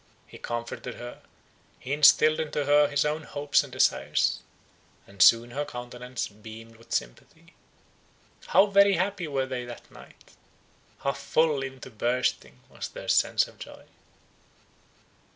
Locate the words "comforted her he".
0.39-1.93